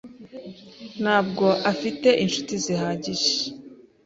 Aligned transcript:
ntabwo 1.01 1.45
afite 1.71 2.09
inshuti 2.23 2.53
zihagije. 2.63 3.29